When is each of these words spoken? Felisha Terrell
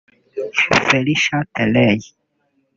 Felisha 0.87 1.37
Terrell 1.53 2.01